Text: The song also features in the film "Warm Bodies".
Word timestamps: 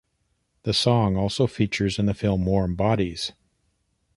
The 0.63 0.73
song 0.73 1.15
also 1.15 1.45
features 1.45 1.99
in 1.99 2.07
the 2.07 2.15
film 2.15 2.43
"Warm 2.43 2.73
Bodies". 2.73 3.33